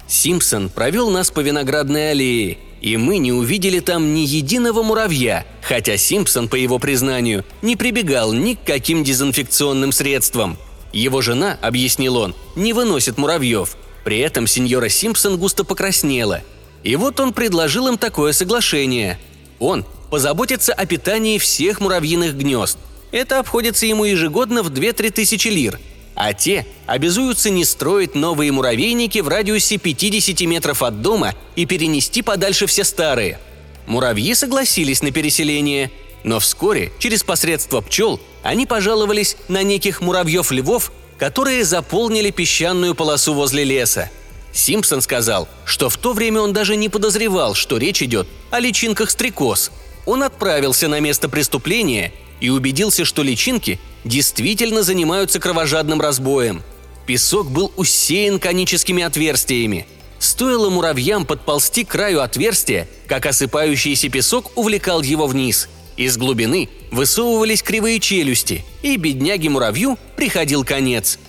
Симпсон 0.07 0.69
провел 0.69 1.09
нас 1.09 1.31
по 1.31 1.39
виноградной 1.39 2.11
аллее, 2.11 2.57
и 2.81 2.97
мы 2.97 3.17
не 3.17 3.31
увидели 3.31 3.79
там 3.79 4.13
ни 4.13 4.19
единого 4.19 4.83
муравья, 4.83 5.45
хотя 5.61 5.95
Симпсон, 5.95 6.49
по 6.49 6.55
его 6.55 6.79
признанию, 6.79 7.45
не 7.61 7.77
прибегал 7.77 8.33
ни 8.33 8.55
к 8.55 8.63
каким 8.65 9.05
дезинфекционным 9.05 9.93
средствам. 9.93 10.57
Его 10.91 11.21
жена, 11.21 11.57
объяснил 11.61 12.17
он, 12.17 12.35
не 12.55 12.73
выносит 12.73 13.17
муравьев. 13.17 13.77
При 14.05 14.19
этом 14.19 14.47
сеньора 14.47 14.87
Симпсон 14.87 15.37
густо 15.37 15.65
покраснела. 15.65 16.41
И 16.83 16.95
вот 16.95 17.19
он 17.19 17.33
предложил 17.33 17.89
им 17.89 17.97
такое 17.97 18.31
соглашение. 18.31 19.19
Он 19.59 19.85
позаботится 20.09 20.71
о 20.71 20.85
питании 20.85 21.37
всех 21.37 21.81
муравьиных 21.81 22.37
гнезд. 22.37 22.77
Это 23.11 23.39
обходится 23.39 23.85
ему 23.85 24.05
ежегодно 24.05 24.63
в 24.63 24.69
2-3 24.69 25.11
тысячи 25.11 25.49
лир– 25.49 25.77
а 26.15 26.33
те 26.33 26.65
обязуются 26.87 27.49
не 27.49 27.65
строить 27.65 28.15
новые 28.15 28.51
муравейники 28.51 29.19
в 29.19 29.27
радиусе 29.27 29.77
50 29.77 30.41
метров 30.47 30.81
от 30.81 31.01
дома 31.01 31.33
и 31.55 31.65
перенести 31.65 32.21
подальше 32.21 32.67
все 32.67 32.85
старые. 32.85 33.37
Муравьи 33.85 34.33
согласились 34.33 35.03
на 35.03 35.11
переселение, 35.11 35.91
но 36.23 36.39
вскоре, 36.39 36.91
через 36.99 37.23
посредство 37.23 37.81
пчел, 37.81 38.19
они 38.43 38.65
пожаловались 38.65 39.35
на 39.49 39.61
неких 39.61 40.01
муравьев-львов, 40.01 40.91
которые 41.17 41.63
заполнили 41.63 42.31
песчаную 42.31 42.95
полосу 42.95 43.33
возле 43.33 43.63
леса. 43.63 44.09
Симпсон 44.53 45.01
сказал, 45.01 45.47
что 45.65 45.89
в 45.89 45.97
то 45.97 46.13
время 46.13 46.41
он 46.41 46.53
даже 46.53 46.75
не 46.75 46.89
подозревал, 46.89 47.55
что 47.55 47.77
речь 47.77 48.01
идет 48.01 48.27
о 48.51 48.59
личинках 48.59 49.11
стрекоз. 49.11 49.71
Он 50.05 50.23
отправился 50.23 50.87
на 50.87 50.99
место 50.99 51.27
преступления 51.27 52.13
и 52.39 52.49
убедился, 52.49 53.05
что 53.05 53.21
личинки 53.21 53.79
действительно 54.03 54.83
занимаются 54.83 55.39
кровожадным 55.39 55.99
разбоем. 55.99 56.63
Песок 57.05 57.49
был 57.51 57.71
усеян 57.75 58.39
коническими 58.39 59.03
отверстиями. 59.03 59.87
Стоило 60.19 60.69
муравьям 60.69 61.25
подползти 61.25 61.83
к 61.83 61.89
краю 61.89 62.21
отверстия, 62.21 62.87
как 63.07 63.25
осыпающийся 63.25 64.09
песок 64.09 64.51
увлекал 64.55 65.01
его 65.01 65.27
вниз. 65.27 65.67
Из 65.97 66.17
глубины 66.17 66.69
высовывались 66.91 67.63
кривые 67.63 67.99
челюсти, 67.99 68.65
и 68.81 68.97
бедняге-муравью 68.97 69.97
приходил 70.17 70.63
конец. 70.65 71.19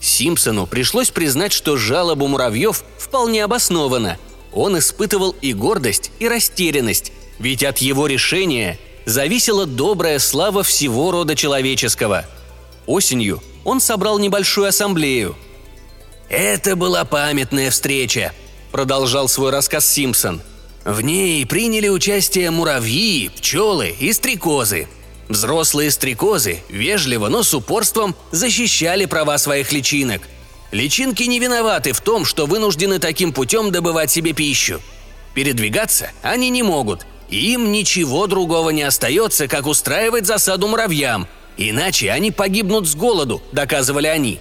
Симпсону 0.00 0.66
пришлось 0.66 1.10
признать, 1.10 1.52
что 1.52 1.76
жалоба 1.76 2.26
муравьев 2.26 2.84
вполне 2.98 3.44
обоснована. 3.44 4.18
Он 4.52 4.78
испытывал 4.78 5.34
и 5.40 5.52
гордость, 5.52 6.10
и 6.18 6.28
растерянность, 6.28 7.12
ведь 7.38 7.62
от 7.62 7.78
его 7.78 8.06
решения 8.06 8.78
зависела 9.06 9.66
добрая 9.66 10.18
слава 10.18 10.62
всего 10.62 11.10
рода 11.10 11.34
человеческого. 11.34 12.26
Осенью 12.86 13.42
он 13.64 13.80
собрал 13.80 14.18
небольшую 14.18 14.68
ассамблею. 14.68 15.36
«Это 16.28 16.76
была 16.76 17.04
памятная 17.04 17.70
встреча»,– 17.70 18.32
продолжал 18.72 19.28
свой 19.28 19.50
рассказ 19.50 19.86
Симпсон. 19.86 20.42
«В 20.88 21.02
ней 21.02 21.44
приняли 21.44 21.88
участие 21.88 22.50
муравьи, 22.50 23.28
пчелы 23.28 23.94
и 24.00 24.12
стрекозы. 24.12 24.88
Взрослые 25.28 25.90
стрекозы 25.90 26.60
вежливо, 26.70 27.28
но 27.28 27.42
с 27.42 27.52
упорством 27.52 28.16
защищали 28.30 29.04
права 29.04 29.36
своих 29.36 29.70
личинок. 29.70 30.22
Личинки 30.72 31.24
не 31.24 31.38
виноваты 31.38 31.92
в 31.92 32.00
том, 32.00 32.24
что 32.24 32.46
вынуждены 32.46 32.98
таким 32.98 33.34
путем 33.34 33.70
добывать 33.70 34.10
себе 34.10 34.32
пищу. 34.32 34.80
Передвигаться 35.34 36.10
они 36.22 36.48
не 36.48 36.62
могут– 36.62 37.06
им 37.28 37.72
ничего 37.72 38.26
другого 38.26 38.70
не 38.70 38.82
остается, 38.82 39.48
как 39.48 39.66
устраивать 39.66 40.26
засаду 40.26 40.66
муравьям, 40.66 41.28
иначе 41.56 42.10
они 42.10 42.30
погибнут 42.30 42.88
с 42.88 42.94
голоду, 42.94 43.42
доказывали 43.52 44.06
они. 44.06 44.40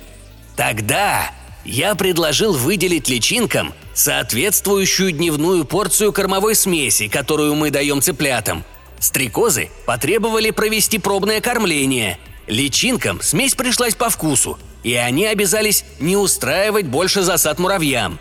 Тогда 0.56 1.32
я 1.68 1.96
предложил 1.96 2.54
выделить 2.54 3.10
личинкам 3.10 3.74
соответствующую 3.94 5.12
дневную 5.12 5.66
порцию 5.66 6.14
кормовой 6.14 6.56
смеси, 6.56 7.10
которую 7.10 7.56
мы 7.56 7.72
даем 7.72 8.02
цыплятам. 8.02 8.64
Стрекозы 9.00 9.70
потребовали 9.86 10.52
провести 10.52 10.98
пробное 10.98 11.42
кормление. 11.42 12.18
Личинкам 12.48 13.22
смесь 13.22 13.54
пришлась 13.54 13.96
по 13.96 14.10
вкусу, 14.10 14.58
и 14.84 14.94
они 14.94 15.26
обязались 15.26 15.84
не 16.00 16.16
устраивать 16.16 16.88
больше 16.88 17.22
засад 17.22 17.60
муравьям. 17.60 18.18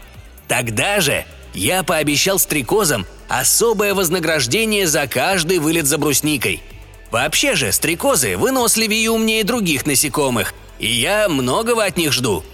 Тогда 0.49 1.01
же 1.01 1.25
я 1.55 1.85
пообещал 1.85 2.39
стрекозам 2.39 3.07
особое 3.29 3.95
вознаграждение 3.95 4.89
за 4.89 5.07
каждый 5.07 5.59
вылет 5.59 5.87
за 5.87 5.99
брусникой. 5.99 6.63
Вообще 7.13 7.55
же, 7.55 7.71
стрекозы 7.71 8.37
выносливее 8.37 9.05
и 9.05 9.09
умнее 9.09 9.45
других 9.45 9.87
насекомых, 9.87 10.53
и 10.81 10.89
я 10.89 11.29
многого 11.29 11.85
от 11.85 11.97
них 11.97 12.13
жду. 12.13 12.45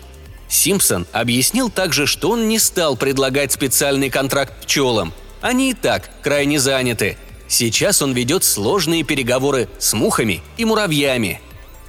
Симпсон 0.53 1.07
объяснил 1.13 1.71
также, 1.71 2.07
что 2.07 2.29
он 2.33 2.47
не 2.47 2.59
стал 2.59 2.95
предлагать 2.95 3.53
специальный 3.53 4.11
контракт 4.11 4.53
пчелам. 4.63 5.15
Они 5.41 5.71
и 5.71 5.75
так 5.75 6.11
крайне 6.23 6.61
заняты. 6.61 7.17
Сейчас 7.49 8.03
он 8.03 8.13
ведет 8.13 8.45
сложные 8.45 9.03
переговоры 9.03 9.71
с 9.79 9.95
мухами 9.95 10.43
и 10.59 10.67
муравьями. 10.67 11.41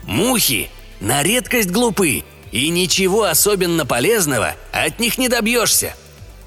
Мухи 0.04 0.70
на 1.02 1.24
редкость 1.24 1.72
глупы, 1.72 2.24
и 2.54 2.70
ничего 2.70 3.24
особенно 3.24 3.86
полезного 3.86 4.56
от 4.72 4.98
них 4.98 5.18
не 5.18 5.28
добьешься. 5.28 5.94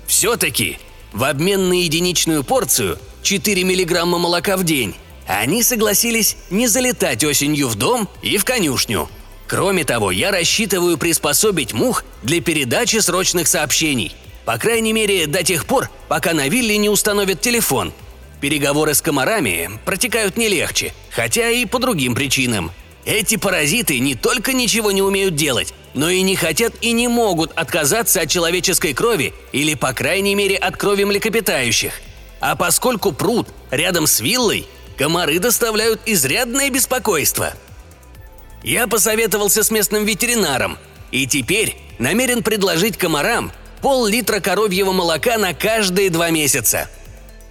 Все-таки 0.06 0.78
в 1.12 1.22
обмен 1.22 1.68
на 1.68 1.74
единичную 1.74 2.44
порцию 2.44 2.98
4 3.24 3.62
миллиграмма 3.62 4.16
молока 4.16 4.56
в 4.56 4.64
день 4.64 4.94
они 5.26 5.62
согласились 5.62 6.38
не 6.48 6.66
залетать 6.66 7.24
осенью 7.24 7.68
в 7.68 7.74
дом 7.74 8.08
и 8.22 8.38
в 8.38 8.44
конюшню. 8.46 9.10
Кроме 9.48 9.84
того, 9.84 10.10
я 10.10 10.30
рассчитываю 10.32 10.98
приспособить 10.98 11.72
мух 11.72 12.04
для 12.22 12.40
передачи 12.40 12.96
срочных 12.96 13.46
сообщений. 13.46 14.14
По 14.44 14.58
крайней 14.58 14.92
мере, 14.92 15.26
до 15.26 15.42
тех 15.44 15.66
пор, 15.66 15.88
пока 16.08 16.32
на 16.32 16.48
вилле 16.48 16.76
не 16.78 16.88
установят 16.88 17.40
телефон. 17.40 17.92
Переговоры 18.40 18.94
с 18.94 19.00
комарами 19.00 19.70
протекают 19.84 20.36
не 20.36 20.48
легче, 20.48 20.92
хотя 21.10 21.50
и 21.50 21.64
по 21.64 21.78
другим 21.78 22.14
причинам. 22.14 22.72
Эти 23.04 23.36
паразиты 23.36 23.98
не 24.00 24.16
только 24.16 24.52
ничего 24.52 24.90
не 24.90 25.00
умеют 25.00 25.36
делать, 25.36 25.72
но 25.94 26.10
и 26.10 26.22
не 26.22 26.34
хотят 26.34 26.74
и 26.80 26.90
не 26.90 27.06
могут 27.06 27.52
отказаться 27.52 28.20
от 28.20 28.28
человеческой 28.28 28.94
крови 28.94 29.32
или, 29.52 29.74
по 29.74 29.92
крайней 29.92 30.34
мере, 30.34 30.56
от 30.56 30.76
крови 30.76 31.04
млекопитающих. 31.04 31.92
А 32.40 32.56
поскольку 32.56 33.12
пруд 33.12 33.48
рядом 33.70 34.08
с 34.08 34.20
виллой, 34.20 34.66
комары 34.98 35.38
доставляют 35.38 36.00
изрядное 36.04 36.68
беспокойство– 36.68 37.54
я 38.62 38.86
посоветовался 38.86 39.62
с 39.62 39.70
местным 39.70 40.04
ветеринаром 40.04 40.78
и 41.10 41.26
теперь 41.26 41.76
намерен 41.98 42.42
предложить 42.42 42.96
комарам 42.96 43.52
пол-литра 43.80 44.40
коровьего 44.40 44.92
молока 44.92 45.38
на 45.38 45.54
каждые 45.54 46.10
два 46.10 46.30
месяца. 46.30 46.88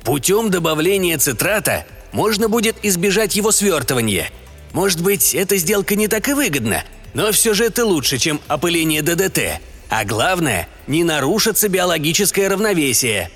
Путем 0.03 0.49
добавления 0.51 1.17
цитрата 1.17 1.85
можно 2.11 2.49
будет 2.49 2.77
избежать 2.83 3.35
его 3.35 3.51
свертывания. 3.51 4.29
Может 4.73 5.01
быть, 5.01 5.33
эта 5.33 5.57
сделка 5.57 5.95
не 5.95 6.07
так 6.07 6.27
и 6.27 6.33
выгодна, 6.33 6.83
но 7.13 7.31
все 7.31 7.53
же 7.53 7.65
это 7.65 7.85
лучше, 7.85 8.17
чем 8.17 8.41
опыление 8.47 9.01
ДДТ. 9.01 9.61
А 9.89 10.03
главное, 10.03 10.67
не 10.87 11.03
нарушится 11.03 11.69
биологическое 11.69 12.49
равновесие. 12.49 13.31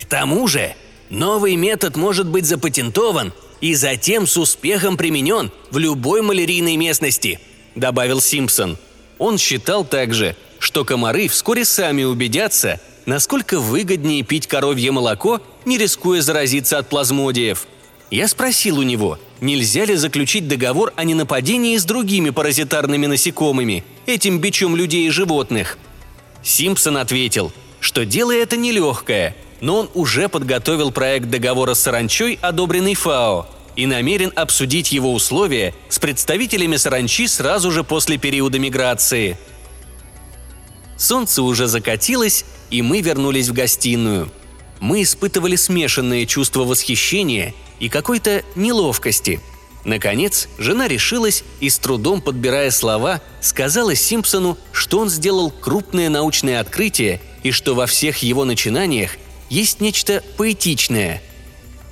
К 0.00 0.04
тому 0.04 0.46
же, 0.46 0.74
новый 1.08 1.56
метод 1.56 1.96
может 1.96 2.28
быть 2.28 2.46
запатентован 2.46 3.32
и 3.60 3.74
затем 3.74 4.26
с 4.26 4.36
успехом 4.36 4.96
применен 4.96 5.50
в 5.70 5.78
любой 5.78 6.22
малярийной 6.22 6.76
местности»,– 6.76 7.40
добавил 7.74 8.20
Симпсон. 8.20 8.78
Он 9.18 9.38
считал 9.38 9.84
также, 9.84 10.36
что 10.58 10.84
комары 10.84 11.28
вскоре 11.28 11.64
сами 11.64 12.04
убедятся, 12.04 12.80
насколько 13.06 13.60
выгоднее 13.60 14.22
пить 14.22 14.46
коровье 14.46 14.92
молоко, 14.92 15.40
не 15.64 15.78
рискуя 15.78 16.22
заразиться 16.22 16.78
от 16.78 16.88
плазмодиев. 16.88 17.66
Я 18.10 18.28
спросил 18.28 18.78
у 18.78 18.82
него, 18.82 19.18
нельзя 19.40 19.84
ли 19.84 19.94
заключить 19.94 20.48
договор 20.48 20.92
о 20.96 21.04
ненападении 21.04 21.76
с 21.76 21.84
другими 21.84 22.30
паразитарными 22.30 23.06
насекомыми, 23.06 23.84
этим 24.06 24.38
бичом 24.38 24.74
людей 24.74 25.06
и 25.06 25.10
животных. 25.10 25.78
Симпсон 26.42 26.96
ответил, 26.96 27.52
что 27.78 28.04
дело 28.04 28.32
это 28.32 28.56
нелегкое– 28.56 29.36
но 29.60 29.80
он 29.80 29.90
уже 29.94 30.28
подготовил 30.28 30.90
проект 30.90 31.28
договора 31.28 31.74
с 31.74 31.80
саранчой, 31.80 32.38
одобренный 32.40 32.94
ФАО, 32.94 33.46
и 33.76 33.86
намерен 33.86 34.32
обсудить 34.34 34.92
его 34.92 35.12
условия 35.12 35.74
с 35.88 35.98
представителями 35.98 36.76
саранчи 36.76 37.26
сразу 37.26 37.70
же 37.70 37.84
после 37.84 38.18
периода 38.18 38.58
миграции. 38.58 39.38
Солнце 40.96 41.42
уже 41.42 41.66
закатилось, 41.66 42.44
и 42.70 42.82
мы 42.82 43.00
вернулись 43.00 43.48
в 43.48 43.54
гостиную. 43.54 44.30
Мы 44.80 45.02
испытывали 45.02 45.56
смешанные 45.56 46.26
чувства 46.26 46.64
восхищения 46.64 47.54
и 47.78 47.88
какой-то 47.88 48.42
неловкости. 48.54 49.40
Наконец, 49.84 50.48
жена 50.58 50.88
решилась 50.88 51.42
и, 51.60 51.70
с 51.70 51.78
трудом 51.78 52.20
подбирая 52.20 52.70
слова, 52.70 53.22
сказала 53.40 53.94
Симпсону, 53.94 54.58
что 54.72 54.98
он 54.98 55.08
сделал 55.08 55.50
крупное 55.50 56.10
научное 56.10 56.60
открытие 56.60 57.20
и 57.42 57.50
что 57.50 57.74
во 57.74 57.86
всех 57.86 58.18
его 58.18 58.44
начинаниях 58.44 59.12
есть 59.50 59.80
нечто 59.80 60.22
поэтичное. 60.38 61.20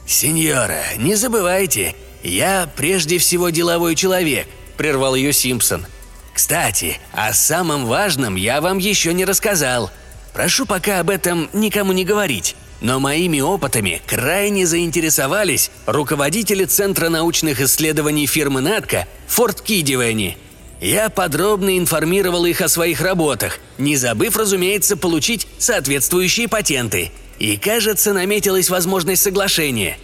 «Сеньора, 0.06 0.82
не 0.96 1.16
забывайте, 1.16 1.94
я 2.22 2.70
прежде 2.76 3.18
всего 3.18 3.50
деловой 3.50 3.94
человек»,– 3.94 4.48
прервал 4.78 5.14
ее 5.14 5.34
Симпсон. 5.34 5.84
«Кстати, 6.32 6.98
о 7.12 7.34
самом 7.34 7.84
важном 7.84 8.36
я 8.36 8.62
вам 8.62 8.78
еще 8.78 9.12
не 9.12 9.26
рассказал. 9.26 9.90
Прошу 10.32 10.64
пока 10.64 11.00
об 11.00 11.10
этом 11.10 11.50
никому 11.52 11.92
не 11.92 12.04
говорить. 12.04 12.56
Но 12.80 13.00
моими 13.00 13.40
опытами 13.40 14.00
крайне 14.06 14.64
заинтересовались 14.64 15.72
руководители 15.84 16.64
Центра 16.64 17.08
научных 17.08 17.60
исследований 17.60 18.26
фирмы 18.26 18.60
«Натка» 18.60 19.08
Форт 19.26 19.60
Кидивенни. 19.62 20.38
Я 20.80 21.08
подробно 21.08 21.76
информировал 21.76 22.44
их 22.44 22.60
о 22.60 22.68
своих 22.68 23.00
работах, 23.00 23.58
не 23.78 23.96
забыв, 23.96 24.36
разумеется, 24.36 24.96
получить 24.96 25.48
соответствующие 25.58 26.46
патенты– 26.46 27.10
и, 27.38 27.56
кажется, 27.56 28.12
наметилась 28.12 28.70
возможность 28.70 29.22
соглашения. 29.22 29.98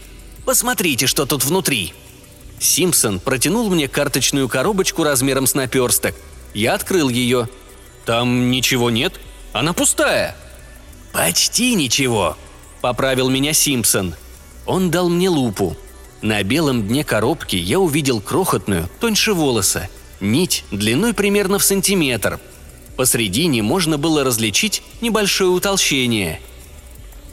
Посмотрите, 0.45 1.07
что 1.07 1.27
тут 1.27 1.45
внутри». 1.45 1.93
Симпсон 2.61 3.19
протянул 3.21 3.69
мне 3.69 3.89
карточную 3.89 4.49
коробочку 4.49 5.03
размером 5.03 5.47
с 5.47 5.55
наперсток. 5.55 6.15
Я 6.55 6.75
открыл 6.75 7.09
ее. 7.09 7.49
Там 8.07 8.51
ничего 8.51 8.91
нет. 8.91 9.21
Она 9.53 9.73
пустая. 9.73 10.37
«Почти 11.13 11.75
ничего»,— 11.75 12.37
поправил 12.81 13.29
меня 13.29 13.53
Симпсон. 13.53 14.15
Он 14.67 14.91
дал 14.91 15.09
мне 15.09 15.29
лупу. 15.29 15.77
На 16.23 16.43
белом 16.43 16.89
дне 16.89 17.05
коробки 17.05 17.57
я 17.57 17.79
увидел 17.79 18.21
крохотную, 18.21 18.89
тоньше 18.99 19.35
волоса, 19.35 19.89
нить 20.21 20.65
длиной 20.71 21.13
примерно 21.13 21.59
в 21.59 21.65
сантиметр. 21.65 22.41
Посредине 22.97 23.63
можно 23.63 23.99
было 23.99 24.25
различить 24.25 24.83
небольшое 25.01 25.51
утолщение— 25.51 26.41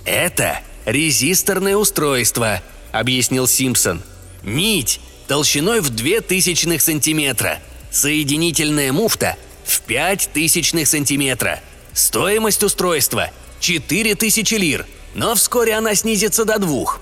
«Это 0.05 0.59
резисторное 0.85 1.75
устройство»,— 1.75 2.61
объяснил 2.91 3.47
Симпсон. 3.47 4.01
«Нить 4.43 4.99
толщиной 5.27 5.81
в 5.81 5.89
две 5.89 6.21
тысячных 6.21 6.81
сантиметра. 6.81 7.59
Соединительная 7.91 8.91
муфта 8.91 9.37
в 9.65 9.81
пять 9.81 10.29
тысячных 10.33 10.87
сантиметра. 10.87 11.59
Стоимость 11.93 12.63
устройства– 12.63 13.29
четыре 13.59 14.15
тысячи 14.15 14.55
лир, 14.55 14.85
но 15.13 15.35
вскоре 15.35 15.73
она 15.73 15.93
снизится 15.93 16.45
до 16.45 16.57
двух. 16.57 17.01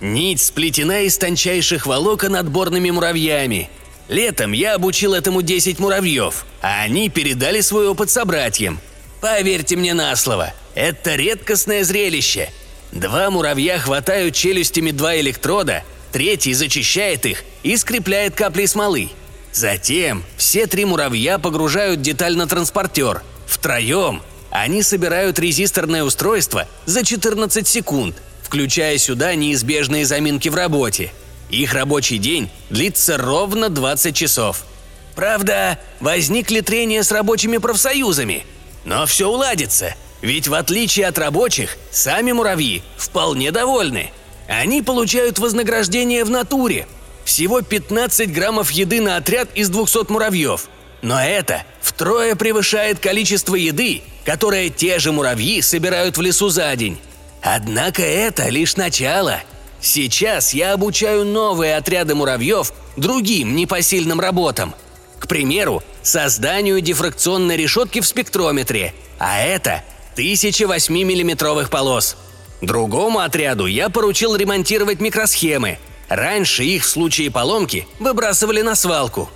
Нить 0.00 0.40
сплетена 0.40 1.02
из 1.02 1.18
тончайших 1.18 1.86
волокон 1.86 2.36
отборными 2.36 2.90
муравьями. 2.90 3.68
Летом 4.08 4.52
я 4.52 4.74
обучил 4.74 5.14
этому 5.14 5.42
10 5.42 5.80
муравьев, 5.80 6.46
а 6.62 6.82
они 6.82 7.08
передали 7.08 7.60
свой 7.60 7.88
опыт 7.88 8.08
собратьям. 8.10 8.78
Поверьте 9.20 9.74
мне 9.76 9.94
на 9.94 10.14
слово– 10.14 10.54
это 10.76 11.16
редкостное 11.16 11.82
зрелище. 11.82 12.50
Два 12.92 13.30
муравья 13.30 13.78
хватают 13.78 14.34
челюстями 14.34 14.92
два 14.92 15.18
электрода, 15.18 15.82
третий 16.12 16.54
зачищает 16.54 17.26
их 17.26 17.44
и 17.64 17.76
скрепляет 17.76 18.36
капли 18.36 18.66
смолы. 18.66 19.08
Затем 19.52 20.22
все 20.36 20.66
три 20.66 20.84
муравья 20.84 21.38
погружают 21.38 22.02
деталь 22.02 22.36
на 22.36 22.46
транспортер. 22.46 23.22
Втроем 23.46 24.22
они 24.50 24.82
собирают 24.82 25.38
резисторное 25.38 26.04
устройство 26.04 26.68
за 26.84 27.04
14 27.04 27.66
секунд, 27.66 28.16
включая 28.42 28.98
сюда 28.98 29.34
неизбежные 29.34 30.04
заминки 30.04 30.50
в 30.50 30.54
работе. 30.54 31.10
Их 31.48 31.72
рабочий 31.72 32.18
день 32.18 32.50
длится 32.68 33.16
ровно 33.16 33.70
20 33.70 34.14
часов. 34.14 34.64
Правда, 35.14 35.78
возникли 36.00 36.60
трения 36.60 37.02
с 37.02 37.10
рабочими 37.10 37.56
профсоюзами. 37.56 38.44
Но 38.84 39.06
все 39.06 39.28
уладится– 39.28 39.94
ведь 40.26 40.48
в 40.48 40.54
отличие 40.54 41.06
от 41.06 41.18
рабочих, 41.18 41.76
сами 41.92 42.32
муравьи 42.32 42.82
вполне 42.96 43.52
довольны. 43.52 44.10
Они 44.48 44.82
получают 44.82 45.38
вознаграждение 45.38 46.24
в 46.24 46.30
натуре. 46.30 46.88
Всего 47.24 47.62
15 47.62 48.32
граммов 48.32 48.72
еды 48.72 49.00
на 49.00 49.18
отряд 49.18 49.48
из 49.54 49.68
200 49.68 50.10
муравьев. 50.10 50.68
Но 51.00 51.22
это 51.22 51.62
втрое 51.80 52.34
превышает 52.34 52.98
количество 52.98 53.54
еды, 53.54 54.02
которое 54.24 54.68
те 54.68 54.98
же 54.98 55.12
муравьи 55.12 55.62
собирают 55.62 56.18
в 56.18 56.22
лесу 56.22 56.48
за 56.48 56.74
день. 56.74 56.98
Однако 57.40 58.02
это 58.02 58.48
лишь 58.48 58.74
начало. 58.74 59.40
Сейчас 59.80 60.52
я 60.54 60.72
обучаю 60.72 61.24
новые 61.24 61.76
отряды 61.76 62.16
муравьев 62.16 62.72
другим 62.96 63.54
непосильным 63.54 64.18
работам. 64.18 64.74
К 65.20 65.28
примеру, 65.28 65.84
созданию 66.02 66.80
дифракционной 66.80 67.56
решетки 67.56 68.00
в 68.00 68.06
спектрометре, 68.08 68.92
а 69.20 69.40
это 69.40 69.84
1008-миллиметровых 70.16 71.70
полос. 71.70 72.16
Другому 72.60 73.20
отряду 73.20 73.66
я 73.66 73.88
поручил 73.88 74.34
ремонтировать 74.34 75.00
микросхемы. 75.00 75.78
Раньше 76.08 76.64
их 76.64 76.84
в 76.84 76.88
случае 76.88 77.30
поломки 77.30 77.86
выбрасывали 77.98 78.62
на 78.62 78.74
свалку. 78.74 79.28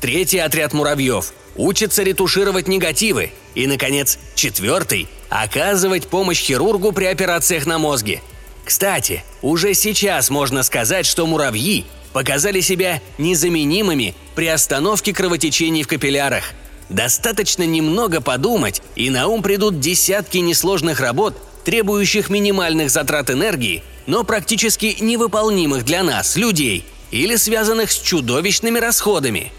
Третий 0.00 0.38
отряд 0.38 0.72
муравьев 0.72 1.32
учится 1.56 2.02
ретушировать 2.02 2.68
негативы. 2.68 3.32
И, 3.54 3.66
наконец, 3.66 4.18
четвертый– 4.34 5.08
оказывать 5.28 6.08
помощь 6.08 6.40
хирургу 6.40 6.92
при 6.92 7.06
операциях 7.06 7.66
на 7.66 7.78
мозге. 7.78 8.20
Кстати, 8.64 9.24
уже 9.42 9.74
сейчас 9.74 10.30
можно 10.30 10.62
сказать, 10.62 11.06
что 11.06 11.26
муравьи 11.26 11.86
показали 12.12 12.60
себя 12.60 13.00
незаменимыми 13.18 14.14
при 14.34 14.46
остановке 14.46 15.12
кровотечений 15.12 15.82
в 15.82 15.88
капиллярах. 15.88 16.52
Достаточно 16.92 17.62
немного 17.62 18.20
подумать, 18.20 18.82
и 18.96 19.08
на 19.08 19.26
ум 19.26 19.42
придут 19.42 19.80
десятки 19.80 20.38
несложных 20.38 21.00
работ, 21.00 21.34
требующих 21.64 22.28
минимальных 22.28 22.90
затрат 22.90 23.30
энергии, 23.30 23.82
но 24.06 24.24
практически 24.24 24.96
невыполнимых 25.00 25.86
для 25.86 26.02
нас, 26.02 26.36
людей, 26.36 26.84
или 27.10 27.36
связанных 27.36 27.90
с 27.90 27.98
чудовищными 27.98 28.78
расходами. 28.78 29.52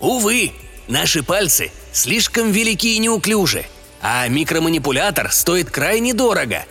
Увы, 0.00 0.52
наши 0.88 1.22
пальцы 1.22 1.70
слишком 1.92 2.50
велики 2.50 2.96
и 2.96 2.98
неуклюжи, 2.98 3.66
а 4.00 4.26
микроманипулятор 4.28 5.30
стоит 5.30 5.70
крайне 5.70 6.14
дорого. 6.14 6.64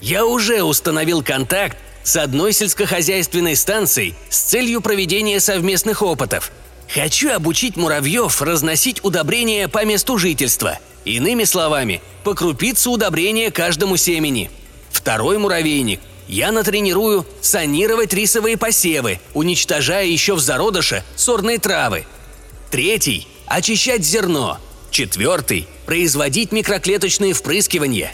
Я 0.00 0.26
уже 0.26 0.64
установил 0.64 1.22
контакт 1.22 1.78
с 2.02 2.16
одной 2.16 2.52
сельскохозяйственной 2.52 3.54
станцией 3.54 4.16
с 4.28 4.40
целью 4.40 4.80
проведения 4.80 5.38
совместных 5.38 6.02
опытов. 6.02 6.50
Хочу 6.92 7.30
обучить 7.30 7.76
муравьев 7.76 8.42
разносить 8.42 9.04
удобрения 9.04 9.68
по 9.68 9.84
месту 9.84 10.18
жительства. 10.18 10.78
Иными 11.04 11.44
словами, 11.44 12.02
по 12.24 12.34
крупице 12.34 12.90
удобрения 12.90 13.50
каждому 13.52 13.96
семени. 13.96 14.50
Второй 14.90 15.38
муравейник 15.38 16.00
я 16.26 16.50
натренирую 16.50 17.26
санировать 17.40 18.12
рисовые 18.12 18.56
посевы, 18.56 19.20
уничтожая 19.34 20.06
еще 20.06 20.34
в 20.34 20.40
зародыше 20.40 21.04
сорные 21.16 21.58
травы. 21.58 22.06
Третий– 22.70 23.26
очищать 23.46 24.04
зерно. 24.04 24.58
Четвертый– 24.90 25.68
производить 25.86 26.50
микроклеточные 26.50 27.34
впрыскивания. 27.34 28.12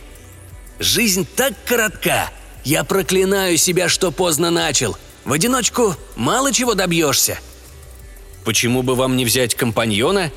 Жизнь 0.79 1.27
так 1.37 1.55
коротка. 1.65 2.31
Я 2.63 2.85
проклинаю 2.85 3.57
себя, 3.57 3.89
что 3.89 4.11
поздно 4.11 4.51
начал. 4.51 4.97
В 5.25 5.33
одиночку 5.33 5.97
мало 6.15 6.53
чего 6.53 6.75
добьешься. 6.75 7.39
Почему 8.47 8.85
бы 8.85 8.95
вам 8.95 9.17
не 9.17 9.25
взять 9.25 9.57
компаньона? 9.57 10.31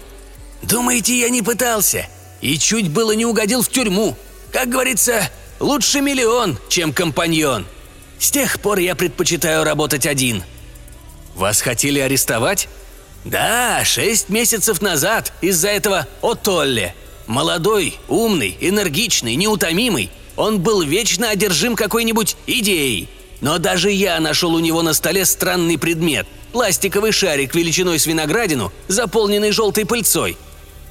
Думаете, 0.63 1.19
я 1.19 1.29
не 1.29 1.43
пытался? 1.43 2.07
И 2.41 2.57
чуть 2.57 2.89
было 2.89 3.11
не 3.11 3.23
угодил 3.23 3.61
в 3.61 3.69
тюрьму. 3.69 4.17
Как 4.51 4.67
говорится, 4.67 5.29
лучше 5.59 6.01
миллион, 6.01 6.57
чем 6.69 6.91
компаньон. 6.91 7.67
С 8.17 8.31
тех 8.31 8.59
пор 8.61 8.79
я 8.79 8.95
предпочитаю 8.95 9.63
работать 9.63 10.07
один. 10.07 10.43
Вас 11.35 11.61
хотели 11.61 11.99
арестовать? 11.99 12.67
Да, 13.25 13.85
шесть 13.85 14.29
месяцев 14.29 14.81
назад 14.81 15.31
из-за 15.41 15.69
этого 15.69 16.07
Отолле. 16.23 16.95
Молодой, 17.27 17.95
умный, 18.07 18.57
энергичный, 18.59 19.35
неутомимый. 19.35 20.09
Он 20.35 20.59
был 20.59 20.81
вечно 20.81 21.29
одержим 21.29 21.75
какой-нибудь 21.75 22.37
идеей. 22.47 23.07
Но 23.41 23.59
даже 23.59 23.91
я 23.91 24.19
нашел 24.19 24.55
у 24.55 24.59
него 24.59 24.81
на 24.81 24.93
столе 24.93 25.25
странный 25.25 25.77
предмет– 25.77 26.25
пластиковый 26.51 27.11
шарик 27.11 27.55
величиной 27.55 27.99
с 27.99 28.05
виноградину, 28.05 28.71
заполненный 28.87 29.51
желтой 29.51 29.85
пыльцой. 29.85 30.37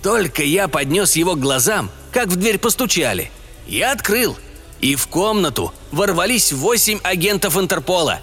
Только 0.02 0.42
я 0.42 0.68
поднес 0.68 1.16
его 1.16 1.34
к 1.34 1.40
глазам, 1.40 1.90
как 2.12 2.28
в 2.28 2.36
дверь 2.36 2.58
постучали. 2.58 3.30
Я 3.66 3.92
открыл, 3.92 4.36
и 4.80 4.94
в 4.94 5.08
комнату 5.08 5.72
ворвались 5.90 6.52
восемь 6.52 7.00
агентов 7.02 7.56
Интерпола. 7.56 8.20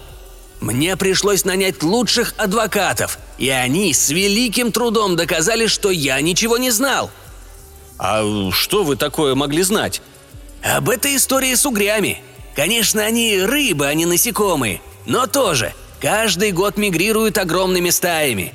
Мне 0.60 0.96
пришлось 0.96 1.44
нанять 1.44 1.82
лучших 1.82 2.34
адвокатов, 2.38 3.18
и 3.38 3.50
они 3.50 3.92
с 3.92 4.08
великим 4.08 4.72
трудом 4.72 5.16
доказали, 5.16 5.66
что 5.66 5.90
я 5.90 6.20
ничего 6.20 6.56
не 6.56 6.70
знал– 6.70 7.10
а 7.98 8.50
что 8.52 8.84
вы 8.84 8.96
такое 8.96 9.34
могли 9.34 9.62
знать? 9.62 10.02
Об 10.62 10.90
этой 10.90 11.16
истории 11.16 11.54
с 11.54 11.64
угрями. 11.64 12.20
Конечно, 12.54 13.02
они 13.02 13.40
рыбы, 13.40 13.86
а 13.86 13.94
не 13.94 14.06
насекомые, 14.06 14.80
но 15.04 15.26
тоже 15.26 15.74
каждый 16.00 16.52
год 16.52 16.76
мигрируют 16.76 17.38
огромными 17.38 17.90
стаями. 17.90 18.54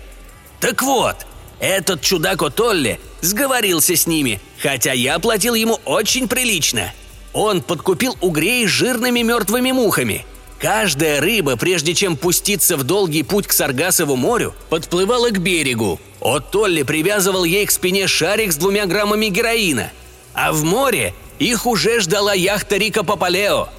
Так 0.60 0.82
вот, 0.82 1.15
этот 1.60 2.01
чудак 2.01 2.41
Отолли 2.41 2.99
сговорился 3.21 3.95
с 3.95 4.08
ними, 4.08 4.39
хотя 4.62 4.93
я 4.93 5.19
платил 5.19 5.54
ему 5.54 5.80
очень 5.86 6.27
прилично. 6.27 6.93
Он 7.34 7.62
подкупил 7.62 8.17
угрей 8.21 8.67
жирными 8.67 9.21
мертвыми 9.21 9.71
мухами. 9.71 10.25
Каждая 10.60 11.21
рыба, 11.21 11.58
прежде 11.58 11.95
чем 11.95 12.15
пуститься 12.15 12.77
в 12.77 12.84
долгий 12.84 13.23
путь 13.23 13.47
к 13.47 13.54
Саргасову 13.54 14.15
морю, 14.15 14.54
подплывала 14.69 15.30
к 15.30 15.39
берегу, 15.39 15.99
от 16.19 16.51
Толли 16.51 16.84
привязывал 16.84 17.43
ей 17.43 17.65
к 17.65 17.71
спине 17.71 18.08
шарик 18.08 18.51
с 18.51 18.58
двумя 18.58 18.86
граммами 18.86 19.27
героина. 19.27 19.91
А 20.34 20.51
в 20.51 20.63
море 20.63 21.15
их 21.39 21.65
уже 21.65 21.99
ждала 21.99 22.34
яхта 22.34 22.77
Рика 22.77 23.04
Папалео. 23.04 23.69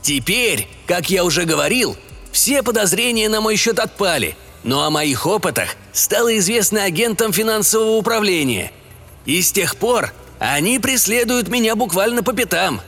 Теперь, 0.00 0.68
как 0.86 1.10
я 1.10 1.24
уже 1.24 1.44
говорил, 1.44 1.96
все 2.36 2.62
подозрения 2.62 3.30
на 3.30 3.40
мой 3.40 3.56
счет 3.56 3.78
отпали, 3.78 4.36
но 4.62 4.84
о 4.84 4.90
моих 4.90 5.24
опытах 5.26 5.70
стало 5.94 6.36
известно 6.36 6.84
агентам 6.84 7.32
финансового 7.32 7.96
управления. 7.96 8.72
И 9.24 9.40
с 9.40 9.52
тех 9.52 9.74
пор 9.76 10.12
они 10.38 10.78
преследуют 10.78 11.48
меня 11.48 11.74
буквально 11.74 12.22
по 12.22 12.34
пятам. 12.34 12.82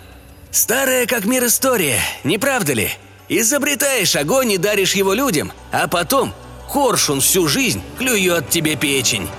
Старая 0.50 1.06
как 1.06 1.24
мир 1.24 1.46
история, 1.46 1.98
не 2.24 2.36
правда 2.36 2.74
ли? 2.74 2.90
Изобретаешь 3.30 4.16
огонь 4.16 4.52
и 4.52 4.58
даришь 4.58 4.94
его 4.94 5.14
людям, 5.14 5.50
а 5.72 5.88
потом 5.88 6.34
Коршун 6.70 7.22
всю 7.22 7.48
жизнь 7.48 7.80
клюет 7.96 8.50
тебе 8.50 8.76
печень. 8.76 9.30